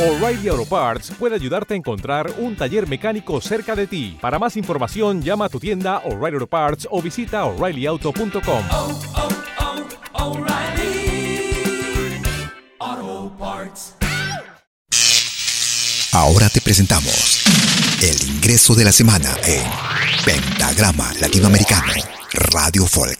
O'Reilly 0.00 0.48
Auto 0.48 0.64
Parts 0.64 1.12
puede 1.18 1.34
ayudarte 1.34 1.74
a 1.74 1.76
encontrar 1.76 2.32
un 2.38 2.56
taller 2.56 2.88
mecánico 2.88 3.38
cerca 3.42 3.76
de 3.76 3.86
ti. 3.86 4.16
Para 4.18 4.38
más 4.38 4.56
información, 4.56 5.20
llama 5.20 5.44
a 5.44 5.48
tu 5.50 5.60
tienda 5.60 5.98
O'Reilly 6.06 6.36
Auto 6.36 6.46
Parts 6.46 6.88
o 6.90 7.02
visita 7.02 7.44
oreillyauto.com. 7.44 8.64
oh, 8.70 9.00
oh, 10.14 10.38
O'Reilly 10.38 11.52
Auto 12.78 13.36
Parts. 13.38 13.96
Ahora 16.12 16.48
te 16.48 16.62
presentamos 16.62 17.44
el 18.00 18.22
ingreso 18.26 18.74
de 18.74 18.84
la 18.86 18.92
semana 18.92 19.36
en 19.44 19.64
Pentagrama 20.24 21.12
Latinoamericano 21.20 21.92
Radio 22.32 22.86
Folk. 22.86 23.18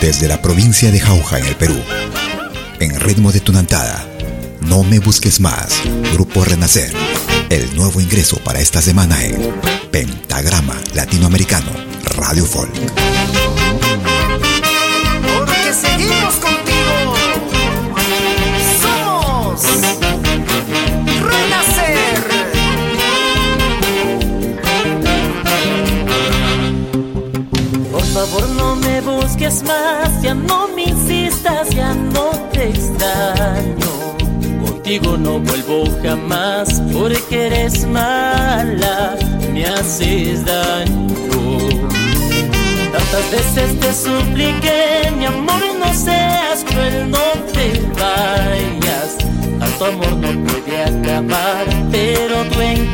Desde 0.00 0.28
la 0.28 0.40
provincia 0.40 0.92
de 0.92 1.00
Jauja 1.00 1.38
en 1.38 1.46
el 1.46 1.56
Perú, 1.56 1.76
en 2.78 3.00
ritmo 3.00 3.32
de 3.32 3.40
tunantada, 3.40 4.06
No 4.60 4.84
me 4.84 5.00
busques 5.00 5.40
más, 5.40 5.80
Grupo 6.12 6.44
Renacer, 6.44 6.92
el 7.50 7.74
nuevo 7.74 8.00
ingreso 8.00 8.38
para 8.38 8.60
esta 8.60 8.80
semana 8.80 9.22
en 9.24 9.52
Pentagrama 9.90 10.76
Latinoamericano 10.94 11.70
Radio 12.16 12.44
Folk. 12.44 12.72
Busques 29.48 29.62
más, 29.62 30.22
ya 30.22 30.34
no 30.34 30.68
me 30.68 30.84
insistas, 30.84 31.70
ya 31.70 31.94
no 31.94 32.30
te 32.52 32.68
extraño. 32.68 34.16
Contigo 34.64 35.16
no 35.16 35.38
vuelvo 35.40 35.84
jamás 36.02 36.82
porque 36.92 37.46
eres 37.46 37.86
mala, 37.86 39.16
me 39.52 39.64
haces 39.64 40.44
daño. 40.44 41.08
Tantas 42.92 43.30
veces 43.30 43.80
te 43.80 43.92
supliqué, 43.92 45.12
mi 45.16 45.24
amor, 45.24 45.62
no 45.78 45.94
seas 45.94 46.64
cruel, 46.64 47.10
no 47.10 47.26
te 47.52 47.80
vayas. 47.98 49.16
Tanto 49.58 49.84
amor 49.86 50.16
no 50.16 50.44
puede 50.44 50.82
acabar, 50.82 51.66
pero 51.90 52.44
tú 52.52 52.60
en 52.60 52.86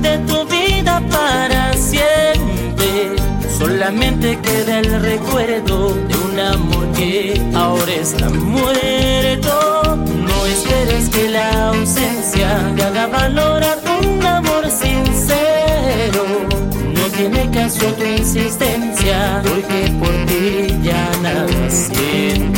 de 0.00 0.18
tu 0.26 0.44
vida 0.46 1.02
para 1.10 1.72
siempre. 1.74 3.16
Solamente 3.58 4.38
queda 4.40 4.80
el 4.80 5.00
recuerdo 5.00 5.94
de 6.08 6.14
un 6.14 6.38
amor 6.38 6.92
que 6.92 7.40
ahora 7.54 7.92
está 7.92 8.28
muerto. 8.28 9.96
No 10.28 10.46
esperes 10.46 11.08
que 11.08 11.28
la 11.30 11.68
ausencia 11.68 12.72
te 12.76 12.82
haga 12.82 13.06
valorar 13.06 13.78
un 14.00 14.24
amor 14.24 14.64
sincero. 14.70 16.24
No 16.94 17.04
tiene 17.16 17.50
caso 17.50 17.86
tu 17.98 18.04
insistencia, 18.04 19.42
porque 19.42 19.92
por 19.98 20.14
ti 20.26 20.78
ya 20.82 21.10
nada 21.22 21.70
siento. 21.70 22.56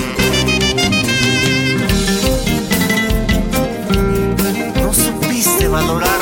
Valorar 5.71 6.18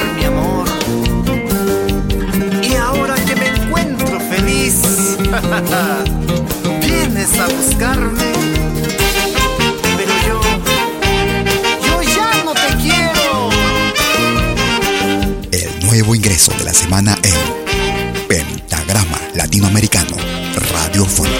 a 7.47 7.49
buscarme. 7.49 8.33
Pero 9.97 10.13
yo, 10.27 10.41
yo 11.87 12.03
ya 12.03 12.45
no 12.45 12.53
te 12.53 12.77
quiero. 12.83 13.51
El 15.53 15.87
nuevo 15.87 16.15
ingreso 16.15 16.53
de 16.59 16.65
la 16.65 16.75
semana 16.75 17.17
en 17.23 18.27
Pentagrama 18.27 19.21
Latinoamericano 19.35 20.17
Radio 20.73 21.05
Folk. 21.05 21.31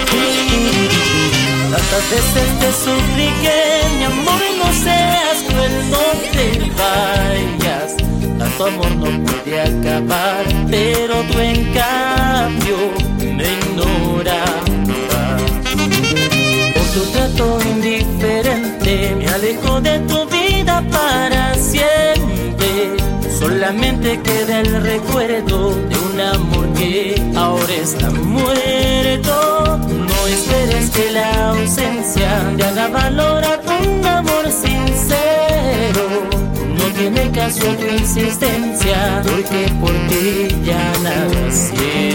Tantas 1.71 2.09
veces 2.09 2.59
te 2.59 2.71
supliqué, 2.71 3.81
mi 3.97 4.03
amor, 4.05 4.41
no 4.57 4.73
seas 4.83 5.43
cruel, 5.47 5.91
no 5.91 6.05
te 6.31 6.71
vayas. 6.77 7.95
Tanto 8.39 8.65
amor 8.65 8.91
no 8.95 9.26
alejo 19.47 19.79
de 19.81 19.99
tu 19.99 20.25
vida 20.25 20.83
para 20.91 21.53
siempre. 21.55 22.97
Solamente 23.39 24.19
queda 24.21 24.59
el 24.59 24.81
recuerdo 24.81 25.73
de 25.89 25.95
un 25.95 26.19
amor 26.19 26.73
que 26.73 27.15
ahora 27.35 27.73
está 27.73 28.09
muerto. 28.09 29.79
No 29.87 30.27
esperes 30.27 30.89
que 30.89 31.11
la 31.11 31.49
ausencia 31.49 32.53
te 32.57 32.63
haga 32.63 32.87
valorar 32.87 33.61
un 33.79 34.05
amor 34.05 34.45
sincero. 34.51 36.03
No 36.77 36.85
tiene 36.97 37.31
caso 37.31 37.67
tu 37.75 37.85
insistencia, 37.85 39.21
porque 39.23 39.71
por 39.79 39.93
ti 40.09 40.55
ya 40.65 40.91
nada 41.03 41.51
siento. 41.51 42.06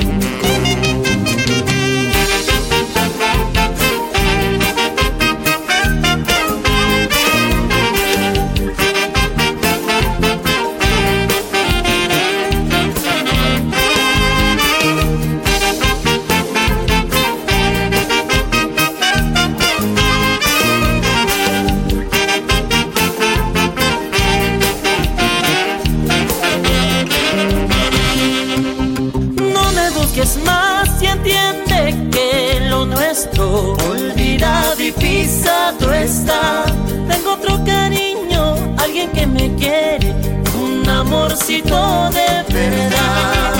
De 41.49 42.45
verdad. 42.55 43.53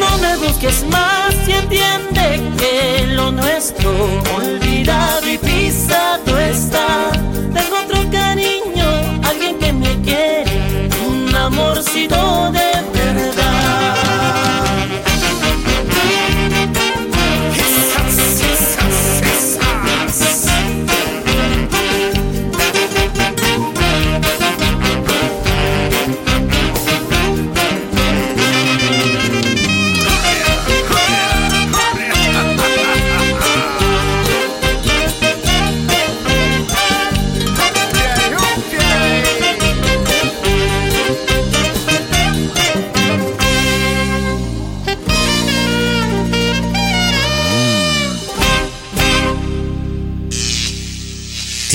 No 0.00 0.16
me 0.18 0.36
busques 0.38 0.84
más 0.90 1.34
y 1.46 1.52
entiende 1.52 2.40
que 2.56 3.06
lo 3.08 3.30
nuestro 3.30 3.90
olvidado 4.34 5.28
y 5.28 5.36
pisado 5.36 6.38
está. 6.38 7.10
Tengo 7.52 7.76
otro 7.84 8.10
cariño, 8.10 9.20
alguien 9.22 9.58
que 9.58 9.70
me 9.70 10.00
quiere, 10.00 10.88
un 11.06 11.34
amorcito 11.34 12.37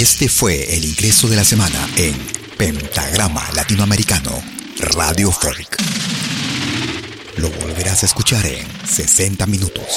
Este 0.03 0.27
fue 0.27 0.75
el 0.75 0.83
ingreso 0.83 1.29
de 1.29 1.37
la 1.37 1.45
semana 1.45 1.79
en 1.95 2.13
Pentagrama 2.57 3.41
Latinoamericano 3.55 4.43
Radio 4.77 5.31
Folk. 5.31 5.77
Lo 7.37 7.49
volverás 7.49 8.03
a 8.03 8.07
escuchar 8.07 8.45
en 8.45 8.67
60 8.85 9.45
minutos. 9.45 9.87